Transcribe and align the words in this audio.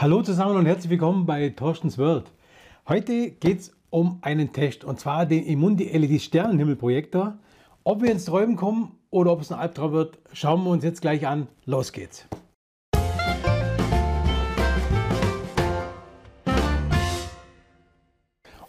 Hallo 0.00 0.22
zusammen 0.22 0.56
und 0.56 0.64
herzlich 0.64 0.88
willkommen 0.88 1.26
bei 1.26 1.50
Torstens 1.50 1.98
World. 1.98 2.32
Heute 2.88 3.32
geht 3.32 3.60
es 3.60 3.76
um 3.90 4.18
einen 4.22 4.50
Test 4.50 4.82
und 4.82 4.98
zwar 4.98 5.26
den 5.26 5.44
Immundi 5.44 5.84
LED 5.84 6.22
Sternenhimmelprojektor. 6.22 7.36
Ob 7.84 8.00
wir 8.00 8.10
ins 8.10 8.24
Träumen 8.24 8.56
kommen 8.56 8.92
oder 9.10 9.30
ob 9.30 9.42
es 9.42 9.52
ein 9.52 9.58
Albtraum 9.58 9.92
wird, 9.92 10.18
schauen 10.32 10.64
wir 10.64 10.70
uns 10.70 10.84
jetzt 10.84 11.02
gleich 11.02 11.26
an. 11.26 11.48
Los 11.66 11.92
geht's! 11.92 12.26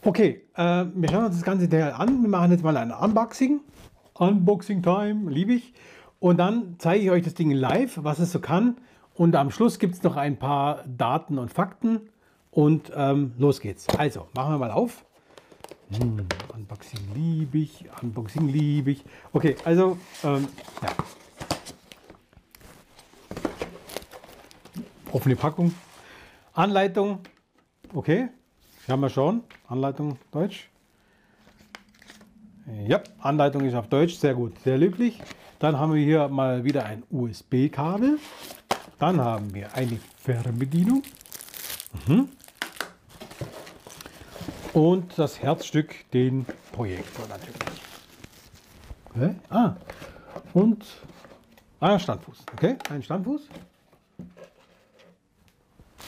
Okay, 0.03 0.41
äh, 0.57 0.85
wir 0.93 1.09
schauen 1.09 1.23
uns 1.27 1.35
das 1.35 1.43
ganze 1.43 1.69
Teil 1.69 1.93
an. 1.93 2.21
Wir 2.21 2.29
machen 2.29 2.51
jetzt 2.51 2.65
mal 2.65 2.75
ein 2.75 2.91
Unboxing. 2.91 3.61
Unboxing 4.15 4.83
Time, 4.83 5.31
liebe 5.31 5.53
ich. 5.53 5.73
Und 6.19 6.39
dann 6.41 6.75
zeige 6.77 7.05
ich 7.05 7.09
euch 7.09 7.23
das 7.23 7.35
Ding 7.35 7.51
live, 7.51 7.99
was 8.03 8.19
es 8.19 8.33
so 8.33 8.41
kann. 8.41 8.75
Und 9.21 9.35
am 9.35 9.51
Schluss 9.51 9.77
gibt 9.77 9.93
es 9.93 10.01
noch 10.01 10.15
ein 10.15 10.37
paar 10.37 10.83
Daten 10.87 11.37
und 11.37 11.53
Fakten. 11.53 12.09
Und 12.49 12.91
ähm, 12.95 13.35
los 13.37 13.59
geht's. 13.59 13.87
Also, 13.89 14.27
machen 14.33 14.55
wir 14.55 14.57
mal 14.57 14.71
auf. 14.71 15.05
Hm, 15.91 16.25
Unboxing 16.55 16.99
liebe 17.13 17.59
ich, 17.59 17.85
Unboxing 18.01 18.47
liebe 18.47 18.89
ich. 18.89 19.05
Okay, 19.31 19.57
also, 19.63 19.99
ähm, 20.23 20.47
ja. 20.81 20.89
Offene 25.11 25.35
Packung. 25.35 25.71
Anleitung. 26.53 27.19
Okay, 27.93 28.29
haben 28.87 29.01
wir 29.01 29.09
schon. 29.09 29.43
Anleitung 29.67 30.17
Deutsch. 30.31 30.67
Ja, 32.87 33.03
Anleitung 33.19 33.65
ist 33.65 33.75
auf 33.75 33.87
Deutsch, 33.87 34.15
sehr 34.15 34.33
gut, 34.33 34.57
sehr 34.61 34.79
löblich. 34.79 35.21
Dann 35.59 35.77
haben 35.77 35.93
wir 35.93 36.03
hier 36.03 36.27
mal 36.27 36.63
wieder 36.63 36.85
ein 36.85 37.03
USB-Kabel. 37.11 38.17
Dann 39.01 39.19
haben 39.19 39.51
wir 39.51 39.73
eine 39.73 39.99
Fernbedienung. 40.23 41.01
Mhm. 42.05 42.29
Und 44.73 45.17
das 45.17 45.41
Herzstück, 45.41 46.07
den 46.11 46.45
Projektor 46.71 47.27
natürlich. 47.27 47.81
Okay. 49.09 49.35
Ah, 49.49 49.75
und 50.53 50.85
ah, 51.79 51.97
Standfuß. 51.97 52.43
Okay, 52.53 52.77
ein 52.91 53.01
Standfuß. 53.01 53.41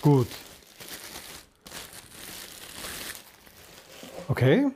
Gut. 0.04 0.28
Okay. 4.28 4.70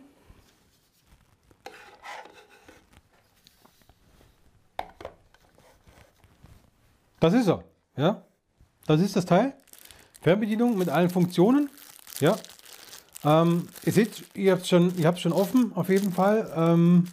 Das 7.20 7.34
ist 7.36 7.48
er. 7.48 7.77
Ja, 7.98 8.22
das 8.86 9.02
ist 9.02 9.16
das 9.16 9.26
Teil. 9.26 9.54
Fernbedienung 10.22 10.78
mit 10.78 10.90
allen 10.90 11.10
Funktionen. 11.10 11.70
Ja. 12.20 12.36
Ähm, 13.26 13.68
ihr 13.84 13.92
seht, 13.92 14.24
ihr 14.36 14.52
habt 14.52 14.62
es 14.64 14.70
schon, 14.70 14.94
schon 15.18 15.34
offen, 15.34 15.72
auf 15.76 15.90
jeden 15.90 16.12
Fall. 16.12 16.52
Ähm, 16.56 17.06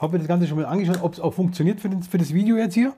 habe 0.00 0.12
mir 0.12 0.18
das 0.18 0.28
Ganze 0.28 0.46
schon 0.46 0.58
mal 0.58 0.66
angeschaut, 0.66 1.02
ob 1.02 1.12
es 1.12 1.20
auch 1.20 1.34
funktioniert 1.34 1.80
für, 1.80 1.88
den, 1.88 2.02
für 2.02 2.18
das 2.18 2.32
Video 2.32 2.56
jetzt 2.56 2.74
hier. 2.74 2.94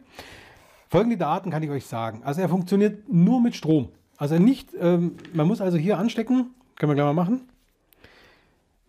Folgende 0.89 1.17
Daten 1.17 1.51
kann 1.51 1.63
ich 1.63 1.71
euch 1.71 1.87
sagen. 1.87 2.23
Also 2.25 2.41
er 2.41 2.49
funktioniert 2.49 3.09
nur 3.09 3.41
mit 3.41 3.57
Strom. 3.57 3.89
Also 4.17 4.39
nicht, 4.39 4.71
ähm, 4.79 5.17
man 5.33 5.47
muss 5.47 5.61
also 5.61 5.77
hier 5.77 5.99
anstecken. 5.99 6.55
Können 6.77 6.91
wir 6.91 6.95
gleich 6.95 7.07
mal 7.07 7.15
machen. 7.15 7.49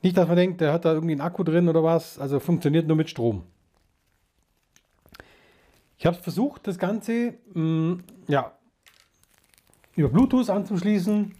Nicht, 0.01 0.17
dass 0.17 0.27
man 0.27 0.37
denkt, 0.37 0.61
der 0.61 0.71
hat 0.71 0.85
da 0.85 0.93
irgendwie 0.93 1.13
einen 1.13 1.21
Akku 1.21 1.43
drin 1.43 1.67
oder 1.67 1.83
was. 1.83 2.19
Also 2.19 2.39
funktioniert 2.39 2.87
nur 2.87 2.97
mit 2.97 3.09
Strom. 3.09 3.43
Ich 6.05 6.07
habe 6.07 6.21
versucht, 6.21 6.67
das 6.67 6.77
Ganze 6.77 7.33
mh, 7.55 7.63
mm, 7.63 8.03
ja, 8.27 8.51
über 9.95 10.07
Bluetooth 10.07 10.51
anzuschließen. 10.51 11.33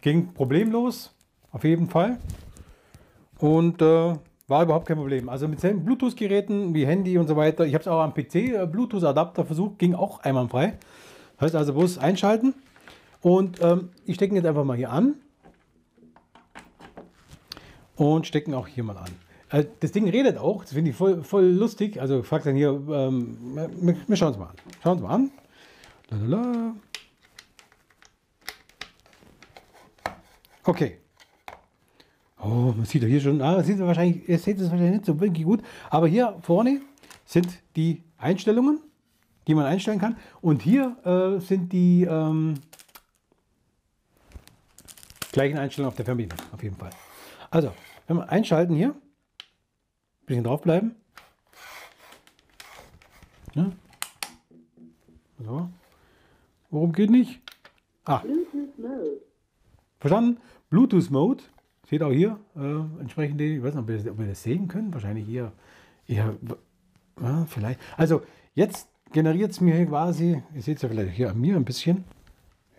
Ging 0.00 0.32
problemlos, 0.32 1.12
auf 1.50 1.64
jeden 1.64 1.88
Fall. 1.88 2.20
Und 3.40 3.82
äh, 3.82 4.14
war 4.46 4.62
überhaupt 4.62 4.86
kein 4.86 4.96
Problem. 4.96 5.28
Also 5.28 5.48
mit 5.48 5.60
Bluetooth-Geräten 5.60 6.72
wie 6.72 6.86
Handy 6.86 7.18
und 7.18 7.26
so 7.26 7.34
weiter. 7.34 7.66
Ich 7.66 7.74
habe 7.74 7.82
es 7.82 7.88
auch 7.88 8.00
am 8.00 8.14
PC, 8.14 8.34
äh, 8.36 8.68
Bluetooth-Adapter 8.70 9.44
versucht, 9.44 9.80
ging 9.80 9.96
auch 9.96 10.20
einwandfrei. 10.20 10.78
Das 11.38 11.46
heißt 11.46 11.56
also 11.56 11.74
bloß 11.74 11.98
einschalten. 11.98 12.54
Und 13.22 13.60
ähm, 13.60 13.88
ich 14.06 14.14
stecke 14.14 14.34
ihn 14.34 14.36
jetzt 14.36 14.46
einfach 14.46 14.62
mal 14.62 14.76
hier 14.76 14.92
an. 14.92 15.16
Und 17.96 18.28
stecken 18.28 18.54
auch 18.54 18.68
hier 18.68 18.84
mal 18.84 18.98
an. 18.98 19.10
Äh, 19.50 19.64
das 19.80 19.92
Ding 19.92 20.08
redet 20.08 20.38
auch, 20.38 20.62
das 20.62 20.72
finde 20.72 20.90
ich 20.90 20.96
voll, 20.96 21.22
voll 21.22 21.44
lustig. 21.44 22.00
Also 22.00 22.22
fragt 22.22 22.46
dann 22.46 22.56
hier, 22.56 22.70
ähm, 22.70 23.38
wir, 23.54 23.96
wir 24.06 24.16
schauen 24.16 24.32
es 24.32 24.38
mal 24.38 24.46
an. 24.46 24.56
Schauen 24.82 24.92
uns 24.92 25.02
mal 25.02 25.14
an. 25.14 25.30
Lalala. 26.10 26.74
Okay. 30.64 30.98
Oh, 32.42 32.72
man 32.76 32.84
sieht 32.84 33.02
doch 33.02 33.08
hier 33.08 33.20
schon, 33.20 33.42
ah, 33.42 33.62
sieht 33.62 33.78
wahrscheinlich, 33.80 34.26
ihr 34.28 34.38
seht 34.38 34.58
es 34.58 34.70
wahrscheinlich 34.70 34.92
nicht 34.92 35.04
so 35.04 35.20
wirklich 35.20 35.44
gut, 35.44 35.62
aber 35.90 36.08
hier 36.08 36.38
vorne 36.40 36.80
sind 37.26 37.48
die 37.76 38.02
Einstellungen, 38.16 38.80
die 39.46 39.54
man 39.54 39.66
einstellen 39.66 39.98
kann. 39.98 40.16
Und 40.40 40.62
hier 40.62 40.96
äh, 41.04 41.40
sind 41.40 41.72
die 41.72 42.04
ähm, 42.04 42.54
gleichen 45.32 45.58
Einstellungen 45.58 45.90
auf 45.90 45.96
der 45.96 46.06
Fernbedienung, 46.06 46.38
auf 46.52 46.62
jeden 46.62 46.76
Fall. 46.76 46.90
Also, 47.50 47.72
wenn 48.06 48.16
wir 48.16 48.28
einschalten 48.30 48.74
hier, 48.74 48.94
bisschen 50.30 50.44
draufbleiben. 50.44 50.94
Ja. 53.54 53.72
So. 55.40 55.68
Warum 56.70 56.92
geht 56.92 57.10
nicht? 57.10 57.40
Ah. 58.04 58.22
Verstanden? 59.98 60.40
Bluetooth 60.70 61.10
Mode. 61.10 61.42
Seht 61.88 62.04
auch 62.04 62.12
hier 62.12 62.38
äh, 62.54 63.00
entsprechende, 63.00 63.42
ich 63.42 63.60
weiß 63.60 63.74
nicht, 63.74 64.08
ob 64.08 64.18
wir, 64.18 64.28
das 64.28 64.44
sehen 64.44 64.68
können. 64.68 64.94
Wahrscheinlich 64.94 65.26
hier. 65.26 65.50
Ja, 66.06 66.32
ja 67.20 67.44
vielleicht. 67.46 67.80
Also 67.96 68.22
jetzt 68.54 68.88
generiert 69.10 69.50
es 69.50 69.60
mir 69.60 69.74
hier 69.74 69.86
quasi, 69.86 70.44
ihr 70.54 70.62
seht 70.62 70.76
es 70.76 70.82
ja 70.82 70.88
vielleicht 70.88 71.16
hier 71.16 71.30
an 71.30 71.40
mir 71.40 71.56
ein 71.56 71.64
bisschen. 71.64 72.04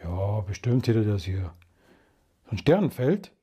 Ja, 0.02 0.40
bestimmt 0.40 0.88
ihr 0.88 1.04
das 1.04 1.26
hier. 1.26 1.54
So 2.46 2.52
ein 2.52 2.58
Sternenfeld. 2.58 3.34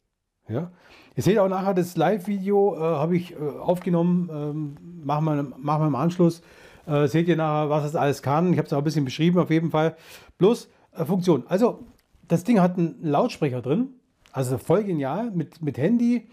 Ja. 0.49 0.71
Ihr 1.17 1.23
seht 1.23 1.39
auch 1.39 1.49
nachher 1.49 1.75
das 1.75 1.97
Live-Video, 1.97 2.77
äh, 2.77 2.81
habe 2.81 3.17
ich 3.17 3.33
äh, 3.33 3.37
aufgenommen, 3.37 4.31
ähm, 4.33 5.05
machen, 5.05 5.25
wir, 5.25 5.43
machen 5.59 5.89
im 5.89 5.95
Anschluss. 5.95 6.43
Äh, 6.87 7.07
seht 7.09 7.29
ihr 7.29 7.37
nachher, 7.37 7.71
was 7.71 7.85
es 7.85 7.97
alles 7.97 8.23
kann. 8.23 8.53
Ich 8.53 8.59
habe 8.59 8.67
es 8.67 8.73
auch 8.73 8.79
ein 8.79 8.85
bisschen 8.85 9.05
beschrieben 9.05 9.39
auf 9.39 9.51
jeden 9.51 9.71
Fall. 9.71 9.97
Plus 10.39 10.69
äh, 10.93 11.05
Funktion. 11.05 11.45
Also 11.49 11.85
das 12.29 12.45
Ding 12.45 12.61
hat 12.61 12.79
einen 12.79 13.03
Lautsprecher 13.03 13.63
drin, 13.63 13.89
also 14.33 14.59
voll 14.59 14.85
genial 14.85 15.31
mit, 15.31 15.61
mit 15.61 15.77
Handy. 15.77 16.29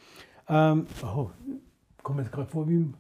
Ähm, 0.48 0.86
oh, 1.04 1.30
komme 2.04 2.22
jetzt 2.22 2.32
gerade 2.32 2.50
vor 2.50 2.70
wie... 2.70 2.94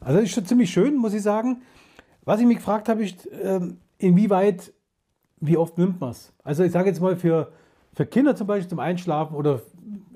Also 0.00 0.18
das 0.18 0.28
ist 0.28 0.34
schon 0.34 0.46
ziemlich 0.46 0.70
schön, 0.70 0.96
muss 0.96 1.14
ich 1.14 1.22
sagen. 1.22 1.62
Was 2.24 2.40
ich 2.40 2.46
mich 2.46 2.58
gefragt 2.58 2.88
habe, 2.88 3.04
ist, 3.04 3.28
ähm, 3.42 3.78
inwieweit, 3.98 4.72
wie 5.40 5.56
oft 5.56 5.78
nimmt 5.78 6.00
man 6.00 6.10
es? 6.10 6.32
Also 6.44 6.64
ich 6.64 6.72
sage 6.72 6.88
jetzt 6.88 7.00
mal 7.00 7.16
für, 7.16 7.52
für 7.94 8.06
Kinder 8.06 8.36
zum 8.36 8.46
Beispiel 8.46 8.68
zum 8.68 8.80
Einschlafen 8.80 9.34
oder 9.34 9.60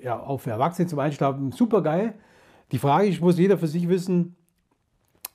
ja, 0.01 0.19
auch 0.19 0.39
für 0.39 0.51
Erwachsene 0.51 0.87
zum 0.87 0.99
Einschlafen 0.99 1.51
super 1.51 1.81
geil. 1.81 2.13
Die 2.71 2.77
Frage 2.79 3.07
ist, 3.07 3.21
muss 3.21 3.37
jeder 3.37 3.57
für 3.57 3.67
sich 3.67 3.87
wissen, 3.89 4.35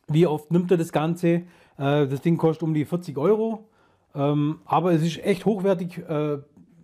wie 0.08 0.26
oft 0.26 0.50
nimmt 0.50 0.70
er 0.70 0.76
das 0.76 0.92
Ganze. 0.92 1.28
Äh, 1.28 2.06
das 2.06 2.20
Ding 2.20 2.36
kostet 2.36 2.62
um 2.62 2.74
die 2.74 2.84
40 2.84 3.16
Euro, 3.18 3.68
ähm, 4.14 4.60
aber 4.64 4.92
es 4.92 5.02
ist 5.02 5.24
echt 5.24 5.44
hochwertig 5.44 5.98
äh, 5.98 6.38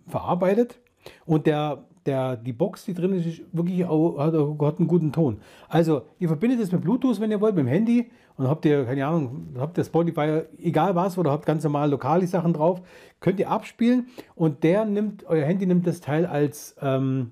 verarbeitet 0.07 0.79
und 1.25 1.47
der, 1.47 1.83
der, 2.05 2.37
die 2.37 2.53
Box, 2.53 2.85
die 2.85 2.93
drin 2.93 3.13
ist, 3.13 3.25
ist 3.25 3.41
wirklich 3.51 3.85
auch, 3.85 4.17
hat, 4.17 4.33
hat 4.33 4.79
einen 4.79 4.87
guten 4.87 5.11
Ton. 5.11 5.39
Also, 5.67 6.03
ihr 6.19 6.27
verbindet 6.27 6.59
es 6.59 6.71
mit 6.71 6.81
Bluetooth, 6.81 7.19
wenn 7.19 7.31
ihr 7.31 7.41
wollt, 7.41 7.55
mit 7.55 7.65
dem 7.65 7.69
Handy 7.69 8.11
und 8.37 8.47
habt 8.47 8.65
ihr, 8.65 8.85
keine 8.85 9.05
Ahnung, 9.05 9.55
habt 9.57 9.77
ihr 9.77 9.83
Spotify, 9.83 10.43
egal 10.61 10.95
was, 10.95 11.17
oder 11.17 11.31
habt 11.31 11.45
ganz 11.45 11.63
normal 11.63 11.89
lokale 11.89 12.27
Sachen 12.27 12.53
drauf, 12.53 12.81
könnt 13.19 13.39
ihr 13.39 13.49
abspielen 13.49 14.07
und 14.35 14.63
der 14.63 14.85
nimmt, 14.85 15.25
euer 15.25 15.45
Handy 15.45 15.65
nimmt 15.65 15.87
das 15.87 16.01
Teil 16.01 16.25
als 16.25 16.75
ähm, 16.81 17.31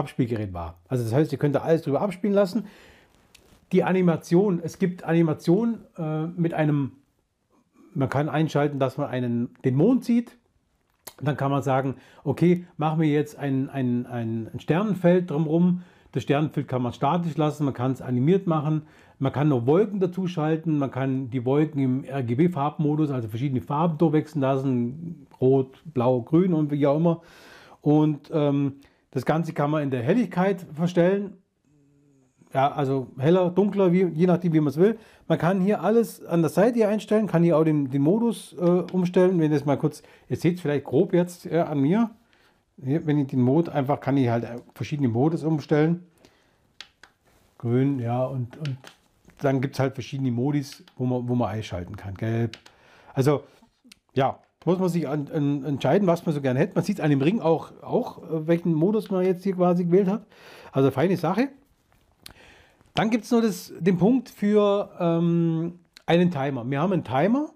Abspielgerät 0.00 0.52
war. 0.52 0.78
Also 0.88 1.04
das 1.04 1.12
heißt, 1.12 1.32
ihr 1.32 1.38
könnt 1.38 1.54
da 1.54 1.60
alles 1.60 1.82
drüber 1.82 2.00
abspielen 2.00 2.34
lassen. 2.34 2.64
Die 3.72 3.84
Animation, 3.84 4.60
es 4.62 4.78
gibt 4.78 5.04
Animationen 5.04 5.80
äh, 5.96 6.26
mit 6.26 6.54
einem, 6.54 6.92
man 7.94 8.08
kann 8.08 8.28
einschalten, 8.28 8.78
dass 8.78 8.96
man 8.96 9.08
einen, 9.08 9.50
den 9.64 9.76
Mond 9.76 10.04
sieht. 10.04 10.36
Dann 11.20 11.36
kann 11.36 11.50
man 11.50 11.62
sagen, 11.62 11.96
okay, 12.24 12.66
machen 12.76 13.00
wir 13.00 13.08
jetzt 13.08 13.38
ein, 13.38 13.68
ein, 13.68 14.06
ein 14.06 14.50
Sternenfeld 14.58 15.30
drumherum. 15.30 15.82
Das 16.12 16.24
Sternenfeld 16.24 16.66
kann 16.66 16.82
man 16.82 16.92
statisch 16.92 17.36
lassen, 17.36 17.64
man 17.64 17.74
kann 17.74 17.92
es 17.92 18.02
animiert 18.02 18.48
machen, 18.48 18.82
man 19.20 19.32
kann 19.32 19.48
noch 19.48 19.66
Wolken 19.66 20.00
dazu 20.00 20.26
schalten, 20.26 20.78
man 20.78 20.90
kann 20.90 21.30
die 21.30 21.44
Wolken 21.44 21.80
im 21.80 22.04
RGB-Farbmodus, 22.04 23.10
also 23.10 23.28
verschiedene 23.28 23.60
Farben 23.60 23.98
durchwechseln 23.98 24.40
lassen, 24.40 25.26
rot, 25.40 25.82
blau, 25.84 26.22
grün 26.22 26.52
und 26.52 26.72
wie 26.72 26.86
auch 26.86 26.96
immer. 26.96 27.20
Und 27.80 28.30
ähm, 28.32 28.76
das 29.10 29.24
Ganze 29.24 29.52
kann 29.52 29.70
man 29.70 29.82
in 29.82 29.90
der 29.90 30.02
Helligkeit 30.02 30.66
verstellen. 30.74 31.38
ja, 32.52 32.70
also 32.70 33.08
heller, 33.18 33.50
dunkler, 33.50 33.92
wie, 33.92 34.04
je 34.04 34.26
nachdem, 34.26 34.52
wie 34.52 34.60
man 34.60 34.68
es 34.68 34.76
will. 34.76 34.98
Man 35.28 35.38
kann 35.38 35.60
hier 35.60 35.82
alles 35.82 36.24
an 36.24 36.42
der 36.42 36.50
Seite 36.50 36.86
einstellen, 36.86 37.26
kann 37.26 37.42
hier 37.42 37.56
auch 37.56 37.64
den, 37.64 37.90
den 37.90 38.02
Modus 38.02 38.54
äh, 38.54 38.64
umstellen. 38.92 39.38
Wenn 39.40 39.50
das 39.50 39.64
mal 39.64 39.78
kurz, 39.78 40.02
ihr 40.28 40.36
seht 40.36 40.56
es 40.56 40.60
vielleicht 40.60 40.84
grob 40.84 41.12
jetzt 41.12 41.44
ja, 41.44 41.64
an 41.64 41.80
mir. 41.80 42.10
Hier, 42.82 43.06
wenn 43.06 43.18
ich 43.18 43.28
den 43.28 43.40
Mode 43.40 43.72
einfach, 43.72 44.00
kann 44.00 44.16
ich 44.16 44.28
halt 44.28 44.46
verschiedene 44.74 45.08
Modus 45.08 45.44
umstellen. 45.44 46.06
Grün, 47.58 47.98
ja, 47.98 48.24
und, 48.24 48.56
und 48.56 48.78
dann 49.38 49.60
gibt 49.60 49.74
es 49.74 49.80
halt 49.80 49.94
verschiedene 49.94 50.30
Modis, 50.30 50.84
wo 50.96 51.04
man, 51.04 51.28
wo 51.28 51.34
man 51.34 51.50
einschalten 51.50 51.96
kann. 51.96 52.14
Gelb. 52.14 52.56
Also, 53.12 53.44
ja, 54.14 54.38
muss 54.64 54.78
man 54.78 54.88
sich 54.88 55.08
an, 55.08 55.28
an, 55.32 55.64
entscheiden, 55.64 56.06
was 56.06 56.26
man 56.26 56.34
so 56.34 56.40
gerne 56.40 56.58
hätte. 56.60 56.74
Man 56.74 56.84
sieht 56.84 57.00
an 57.00 57.10
dem 57.10 57.22
Ring 57.22 57.40
auch, 57.40 57.72
auch, 57.82 58.18
äh, 58.22 58.46
welchen 58.46 58.74
Modus 58.74 59.10
man 59.10 59.24
jetzt 59.24 59.42
hier 59.42 59.54
quasi 59.54 59.84
gewählt 59.84 60.08
hat. 60.08 60.26
Also 60.72 60.90
feine 60.90 61.16
Sache. 61.16 61.48
Dann 62.94 63.10
gibt 63.10 63.24
es 63.24 63.30
noch 63.30 63.40
das, 63.40 63.72
den 63.78 63.96
Punkt 63.96 64.28
für 64.28 64.90
ähm, 65.00 65.78
einen 66.06 66.30
Timer. 66.30 66.68
Wir 66.68 66.80
haben 66.80 66.92
einen 66.92 67.04
Timer, 67.04 67.50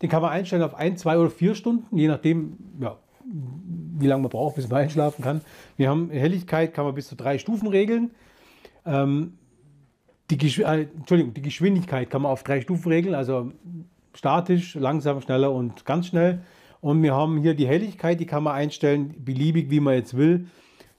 den 0.00 0.08
kann 0.08 0.22
man 0.22 0.30
einstellen 0.30 0.62
auf 0.62 0.74
ein, 0.74 0.96
zwei 0.96 1.18
oder 1.18 1.30
vier 1.30 1.54
Stunden, 1.54 1.96
je 1.96 2.08
nachdem, 2.08 2.56
ja, 2.80 2.96
wie 3.24 4.06
lange 4.06 4.22
man 4.22 4.30
braucht, 4.30 4.56
bis 4.56 4.68
man 4.68 4.80
einschlafen 4.82 5.22
kann. 5.22 5.42
Wir 5.76 5.90
haben 5.90 6.10
Helligkeit, 6.10 6.72
kann 6.72 6.86
man 6.86 6.94
bis 6.94 7.08
zu 7.08 7.16
drei 7.16 7.38
Stufen 7.38 7.68
regeln. 7.68 8.12
Ähm, 8.86 9.34
die, 10.30 10.62
äh, 10.62 10.86
Entschuldigung, 10.96 11.34
die 11.34 11.42
Geschwindigkeit 11.42 12.08
kann 12.08 12.22
man 12.22 12.32
auf 12.32 12.42
drei 12.42 12.60
Stufen 12.62 12.90
regeln, 12.90 13.14
also 13.14 13.52
statisch, 14.18 14.74
langsam, 14.74 15.20
schneller 15.20 15.52
und 15.52 15.84
ganz 15.84 16.08
schnell. 16.08 16.42
Und 16.80 17.02
wir 17.02 17.14
haben 17.14 17.38
hier 17.38 17.54
die 17.54 17.66
Helligkeit, 17.66 18.20
die 18.20 18.26
kann 18.26 18.42
man 18.42 18.54
einstellen, 18.54 19.14
beliebig, 19.24 19.70
wie 19.70 19.80
man 19.80 19.94
jetzt 19.94 20.16
will, 20.16 20.48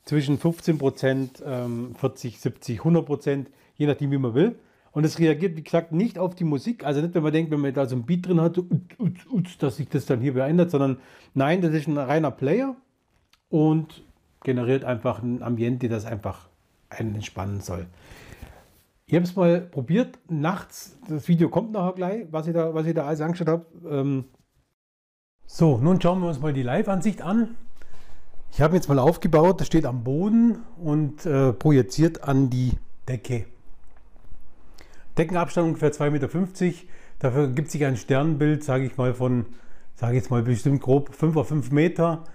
zwischen 0.06 0.38
15 0.38 0.78
Prozent, 0.78 1.44
40, 1.96 2.40
70, 2.40 2.80
100 2.80 3.06
Prozent 3.06 3.50
je 3.80 3.88
nachdem, 3.88 4.12
wie 4.12 4.18
man 4.18 4.36
will. 4.36 4.60
Und 4.92 5.06
es 5.06 5.18
reagiert, 5.20 5.56
wie 5.56 5.64
gesagt, 5.64 5.92
nicht 5.92 6.20
auf 6.20 6.36
die 6.36 6.44
Musik. 6.44 6.84
Also 6.84 7.02
nicht, 7.02 7.16
wenn 7.16 7.24
man 7.24 7.32
denkt, 7.32 7.52
wenn 7.52 7.62
man 7.62 7.74
da 7.74 7.86
so 7.86 7.96
ein 7.96 8.06
Beat 8.06 8.28
drin 8.28 8.42
hat, 8.42 8.60
dass 9.60 9.78
sich 9.78 9.88
das 9.88 10.06
dann 10.06 10.20
hier 10.20 10.34
verändert, 10.34 10.70
sondern 10.70 10.98
nein, 11.34 11.62
das 11.62 11.74
ist 11.74 11.88
ein 11.88 11.98
reiner 11.98 12.32
Player 12.32 12.76
und 13.50 14.04
generiert 14.44 14.84
einfach 14.84 15.24
ein 15.24 15.42
Ambiente, 15.42 15.88
das 15.88 16.06
einfach 16.06 16.50
einen 16.90 17.16
entspannen 17.16 17.62
soll. 17.62 17.86
Ich 19.10 19.16
habe 19.16 19.26
es 19.26 19.36
mal 19.36 19.62
probiert, 19.62 20.20
nachts, 20.30 20.96
das 21.08 21.28
Video 21.28 21.50
kommt 21.50 21.72
nachher 21.72 21.94
gleich, 21.94 22.28
was 22.30 22.46
ich 22.46 22.54
da, 22.54 22.76
was 22.76 22.86
ich 22.86 22.94
da 22.94 23.08
alles 23.08 23.22
angeschaut 23.22 23.48
habe. 23.48 23.66
Ähm 23.90 24.26
so, 25.48 25.80
nun 25.80 26.00
schauen 26.00 26.22
wir 26.22 26.28
uns 26.28 26.40
mal 26.40 26.54
die 26.54 26.62
Live-Ansicht 26.62 27.24
an. 27.24 27.56
Ich 28.52 28.62
habe 28.62 28.76
jetzt 28.76 28.88
mal 28.88 29.00
aufgebaut, 29.00 29.62
das 29.62 29.66
steht 29.66 29.88
am 29.88 30.04
Boden 30.04 30.60
und 30.78 31.26
äh, 31.26 31.54
projiziert 31.54 32.24
an 32.24 32.52
die 32.52 32.74
Decke. 33.08 33.48
Deckenabstand 35.18 35.70
ungefähr 35.70 35.92
2,50 35.92 36.12
Meter. 36.12 36.72
Dafür 37.18 37.48
gibt 37.48 37.72
sich 37.72 37.86
ein 37.86 37.98
Sternbild, 37.98 38.64
sage 38.64 38.86
ich 38.86 38.96
mal, 38.96 39.16
von, 39.16 39.48
sage 39.96 40.18
ich 40.18 40.22
jetzt 40.22 40.30
mal 40.30 40.44
bestimmt 40.44 40.82
grob 40.82 41.16
5 41.16 41.36
auf 41.36 41.48
5 41.48 41.72
Meter, 41.72 42.26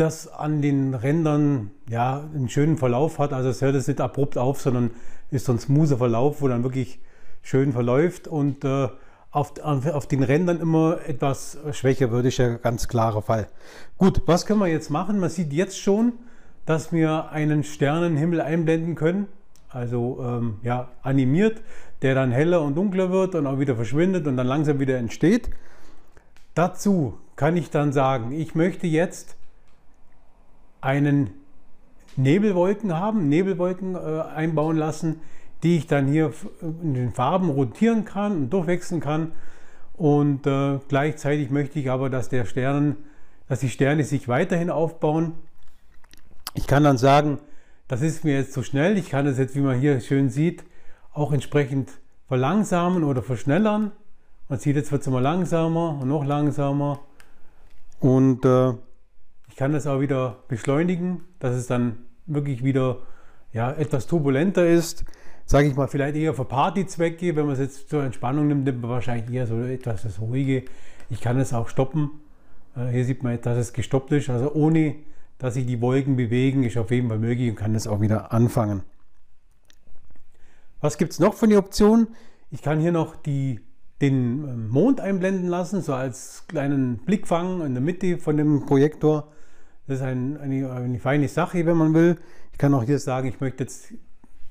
das 0.00 0.28
an 0.28 0.62
den 0.62 0.94
Rändern 0.94 1.70
ja, 1.88 2.24
einen 2.34 2.48
schönen 2.48 2.76
Verlauf 2.76 3.18
hat. 3.18 3.32
Also 3.32 3.48
es 3.48 3.60
hört 3.62 3.74
es 3.74 3.88
nicht 3.88 4.00
abrupt 4.00 4.38
auf, 4.38 4.60
sondern 4.60 4.90
ist 5.30 5.46
so 5.46 5.52
ein 5.52 5.58
smoother 5.58 5.98
Verlauf, 5.98 6.40
wo 6.40 6.48
dann 6.48 6.62
wirklich 6.62 7.00
schön 7.42 7.72
verläuft 7.72 8.28
und 8.28 8.64
äh, 8.64 8.88
auf, 9.30 9.52
auf, 9.62 10.06
den 10.06 10.22
Rändern 10.22 10.60
immer 10.60 10.98
etwas 11.06 11.58
schwächer 11.72 12.10
wird, 12.10 12.26
ist 12.26 12.38
ja 12.38 12.56
ganz 12.56 12.88
klarer 12.88 13.22
Fall. 13.22 13.48
Gut, 13.98 14.22
was 14.26 14.46
können 14.46 14.60
wir 14.60 14.68
jetzt 14.68 14.90
machen? 14.90 15.20
Man 15.20 15.28
sieht 15.28 15.52
jetzt 15.52 15.78
schon, 15.78 16.14
dass 16.64 16.92
wir 16.92 17.30
einen 17.30 17.62
Sternenhimmel 17.62 18.40
einblenden 18.40 18.94
können 18.94 19.28
also 19.70 20.18
ähm, 20.22 20.58
ja, 20.62 20.88
animiert, 21.02 21.60
der 22.02 22.14
dann 22.14 22.32
heller 22.32 22.62
und 22.62 22.76
dunkler 22.76 23.10
wird 23.10 23.34
und 23.34 23.46
auch 23.46 23.58
wieder 23.58 23.76
verschwindet 23.76 24.26
und 24.26 24.36
dann 24.36 24.46
langsam 24.46 24.78
wieder 24.80 24.96
entsteht. 24.96 25.50
Dazu 26.54 27.18
kann 27.36 27.56
ich 27.56 27.70
dann 27.70 27.92
sagen, 27.92 28.32
ich 28.32 28.54
möchte 28.54 28.86
jetzt 28.86 29.36
einen 30.80 31.30
Nebelwolken 32.16 32.94
haben, 32.94 33.28
Nebelwolken 33.28 33.94
äh, 33.94 33.98
einbauen 34.34 34.76
lassen, 34.76 35.20
die 35.62 35.76
ich 35.76 35.86
dann 35.86 36.06
hier 36.06 36.32
in 36.60 36.94
den 36.94 37.12
Farben 37.12 37.50
rotieren 37.50 38.04
kann 38.04 38.32
und 38.32 38.50
durchwechseln 38.50 39.00
kann. 39.00 39.32
Und 39.96 40.46
äh, 40.46 40.78
gleichzeitig 40.88 41.50
möchte 41.50 41.78
ich 41.78 41.90
aber, 41.90 42.10
dass 42.10 42.28
der 42.28 42.44
Stern, 42.44 42.96
dass 43.48 43.60
die 43.60 43.68
Sterne 43.68 44.04
sich 44.04 44.28
weiterhin 44.28 44.70
aufbauen. 44.70 45.34
Ich 46.54 46.66
kann 46.66 46.84
dann 46.84 46.98
sagen, 46.98 47.38
das 47.88 48.02
ist 48.02 48.24
mir 48.24 48.34
jetzt 48.34 48.52
zu 48.52 48.62
schnell. 48.62 48.96
Ich 48.98 49.10
kann 49.10 49.26
es 49.26 49.38
jetzt, 49.38 49.56
wie 49.56 49.60
man 49.60 49.78
hier 49.78 50.00
schön 50.00 50.28
sieht, 50.28 50.64
auch 51.12 51.32
entsprechend 51.32 51.90
verlangsamen 52.28 53.02
oder 53.02 53.22
verschnellern. 53.22 53.92
Man 54.48 54.58
sieht, 54.58 54.76
jetzt 54.76 54.92
wird 54.92 55.02
es 55.02 55.08
immer 55.08 55.20
langsamer 55.20 55.98
und 56.00 56.08
noch 56.08 56.24
langsamer. 56.24 57.00
Und 58.00 58.44
äh, 58.44 58.74
ich 59.48 59.56
kann 59.56 59.72
das 59.72 59.86
auch 59.86 60.00
wieder 60.00 60.44
beschleunigen, 60.48 61.22
dass 61.38 61.54
es 61.54 61.66
dann 61.66 61.98
wirklich 62.26 62.62
wieder 62.62 62.98
ja, 63.52 63.72
etwas 63.72 64.06
turbulenter 64.06 64.66
ist. 64.66 65.04
Sage 65.46 65.68
ich 65.68 65.76
mal, 65.76 65.88
vielleicht 65.88 66.16
eher 66.16 66.34
für 66.34 66.44
Partyzwecke. 66.44 67.34
Wenn 67.34 67.46
man 67.46 67.54
es 67.54 67.60
jetzt 67.60 67.88
zur 67.88 68.04
Entspannung 68.04 68.48
nimmt, 68.48 68.64
nimmt 68.64 68.82
man 68.82 68.90
wahrscheinlich 68.90 69.34
eher 69.34 69.46
so 69.46 69.58
etwas 69.60 70.02
das 70.02 70.20
Ruhige. 70.20 70.64
Ich 71.08 71.20
kann 71.20 71.38
es 71.38 71.54
auch 71.54 71.68
stoppen. 71.68 72.10
Äh, 72.76 72.88
hier 72.88 73.04
sieht 73.04 73.22
man, 73.22 73.40
dass 73.40 73.56
es 73.56 73.72
gestoppt 73.72 74.12
ist, 74.12 74.28
also 74.28 74.52
ohne 74.52 74.96
dass 75.38 75.54
sich 75.54 75.66
die 75.66 75.80
Wolken 75.80 76.16
bewegen, 76.16 76.64
ist 76.64 76.76
auf 76.76 76.90
jeden 76.90 77.08
Fall 77.08 77.18
möglich 77.18 77.48
und 77.48 77.56
kann 77.56 77.72
das 77.72 77.86
auch 77.86 78.00
wieder 78.00 78.32
anfangen. 78.32 78.82
Was 80.80 80.98
gibt 80.98 81.12
es 81.12 81.20
noch 81.20 81.34
von 81.34 81.48
den 81.48 81.58
Optionen? 81.58 82.08
Ich 82.50 82.62
kann 82.62 82.80
hier 82.80 82.92
noch 82.92 83.16
die, 83.16 83.60
den 84.00 84.44
ähm, 84.44 84.68
Mond 84.68 85.00
einblenden 85.00 85.48
lassen, 85.48 85.80
so 85.80 85.94
als 85.94 86.44
kleinen 86.48 86.98
Blickfang 86.98 87.64
in 87.64 87.74
der 87.74 87.82
Mitte 87.82 88.18
von 88.18 88.36
dem 88.36 88.66
Projektor. 88.66 89.32
Das 89.88 90.00
ist 90.00 90.02
ein, 90.02 90.36
eine, 90.36 90.70
eine 90.70 90.98
feine 90.98 91.28
Sache, 91.28 91.64
wenn 91.64 91.78
man 91.78 91.94
will. 91.94 92.18
Ich 92.52 92.58
kann 92.58 92.74
auch 92.74 92.82
hier 92.82 92.98
sagen, 92.98 93.26
ich 93.26 93.40
möchte 93.40 93.64
jetzt 93.64 93.94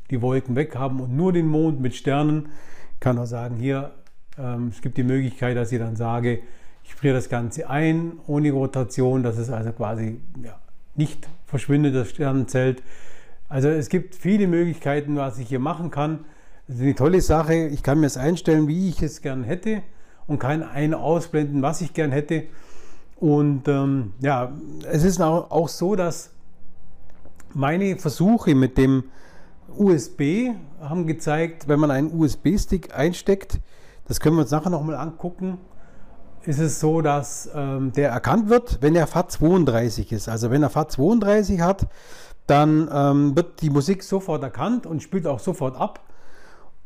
die 0.10 0.20
Wolken 0.24 0.56
weg 0.56 0.76
haben 0.76 1.00
und 1.00 1.16
nur 1.16 1.32
den 1.32 1.48
Mond 1.48 1.80
mit 1.80 1.94
Sternen. 1.94 2.50
Ich 2.96 3.00
kann 3.00 3.20
auch 3.20 3.28
sagen, 3.28 3.58
hier, 3.58 3.92
ähm, 4.40 4.72
es 4.74 4.82
gibt 4.82 4.98
die 4.98 5.04
Möglichkeit, 5.04 5.56
dass 5.56 5.72
ich 5.72 5.78
dann 5.78 5.96
sage, 5.96 6.40
ich 6.84 6.96
friere 6.96 7.14
das 7.14 7.30
Ganze 7.30 7.70
ein 7.70 8.14
ohne 8.26 8.52
Rotation. 8.52 9.22
Das 9.22 9.38
ist 9.38 9.52
also 9.52 9.72
quasi 9.74 10.20
ja, 10.44 10.60
nicht 10.96 11.30
verschwindet 11.46 11.94
das 11.94 12.10
Sternenzelt. 12.10 12.82
Also 13.48 13.70
es 13.70 13.90
gibt 13.90 14.16
viele 14.16 14.48
Möglichkeiten, 14.48 15.18
was 15.18 15.38
ich 15.38 15.50
hier 15.50 15.60
machen 15.60 15.92
kann. 15.92 16.26
Das 16.66 16.78
ist 16.78 16.82
eine 16.82 16.96
tolle 16.96 17.22
Sache. 17.22 17.54
Ich 17.68 17.84
kann 17.84 18.00
mir 18.00 18.08
es 18.08 18.18
einstellen, 18.18 18.68
wie 18.68 18.90
ich 18.90 19.04
es 19.04 19.22
gern 19.22 19.44
hätte 19.44 19.84
und 20.26 20.40
kann 20.40 20.64
ein 20.64 20.96
ausblenden, 20.96 21.62
was 21.62 21.82
ich 21.82 21.94
gern 21.94 22.12
hätte. 22.12 22.46
Und 23.20 23.68
ähm, 23.68 24.14
ja, 24.20 24.52
es 24.90 25.04
ist 25.04 25.22
auch, 25.22 25.50
auch 25.50 25.70
so, 25.70 25.96
dass 25.96 26.32
meine 27.54 27.98
Versuche 27.98 28.54
mit 28.54 28.78
dem 28.78 29.06
USB 29.76 30.52
haben 30.80 31.08
gezeigt, 31.08 31.68
wenn 31.68 31.80
man 31.80 31.92
einen 31.92 32.18
USB-Stick 32.18 32.96
einsteckt, 32.96 33.60
das 34.08 34.20
können 34.20 34.36
wir 34.36 34.42
uns 34.44 34.52
nachher 34.52 34.70
nochmal 34.70 34.96
angucken, 34.96 35.58
ist 36.44 36.60
es 36.60 36.80
so, 36.80 37.02
dass 37.02 37.50
ähm, 37.54 37.92
der 37.92 38.10
erkannt 38.10 38.50
wird, 38.50 38.82
wenn 38.82 38.96
er 38.96 39.08
FAT32 39.08 40.14
ist. 40.14 40.30
Also 40.30 40.50
wenn 40.50 40.64
er 40.64 40.72
FAT32 40.72 41.62
hat, 41.62 41.88
dann 42.46 42.90
ähm, 42.92 43.36
wird 43.36 43.62
die 43.62 43.70
Musik 43.70 44.04
sofort 44.04 44.42
erkannt 44.44 44.86
und 44.86 45.04
spielt 45.04 45.28
auch 45.28 45.40
sofort 45.40 45.76
ab. 45.76 46.00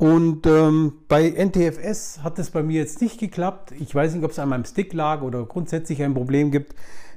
Und 0.01 0.47
ähm, 0.47 0.93
bei 1.07 1.29
NTFS 1.29 2.23
hat 2.23 2.39
es 2.39 2.49
bei 2.49 2.63
mir 2.63 2.79
jetzt 2.79 3.01
nicht 3.01 3.19
geklappt. 3.19 3.71
Ich 3.79 3.93
weiß 3.93 4.15
nicht, 4.15 4.23
ob 4.23 4.31
es 4.31 4.39
an 4.39 4.49
meinem 4.49 4.65
Stick 4.65 4.93
lag 4.93 5.21
oder 5.21 5.45
grundsätzlich 5.45 6.01
ein 6.01 6.15
Problem 6.15 6.49
gibt 6.49 6.73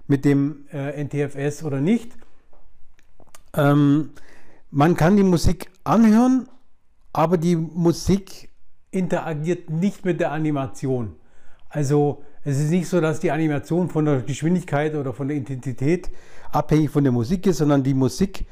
mit 0.07 0.27
dem 0.27 0.67
äh, 0.71 1.03
NTFS 1.03 1.65
oder 1.65 1.81
nicht. 1.81 2.13
Ähm, 3.55 4.11
man 4.71 4.97
kann 4.97 5.17
die 5.17 5.23
Musik 5.23 5.71
anhören, 5.83 6.47
aber 7.15 7.39
die 7.39 7.57
Musik 7.57 8.51
interagiert 8.91 9.71
nicht 9.71 10.05
mit 10.05 10.21
der 10.21 10.33
Animation. 10.33 11.17
Also 11.71 12.23
es 12.43 12.59
ist 12.59 12.69
nicht 12.69 12.87
so, 12.87 13.01
dass 13.01 13.19
die 13.19 13.31
Animation 13.31 13.89
von 13.89 14.05
der 14.05 14.21
Geschwindigkeit 14.21 14.95
oder 14.95 15.15
von 15.15 15.29
der 15.29 15.39
Intensität 15.39 16.11
abhängig 16.53 16.91
von 16.91 17.03
der 17.03 17.15
Musik 17.15 17.47
ist, 17.47 17.57
sondern 17.57 17.83
die 17.83 17.95
Musik 17.95 18.45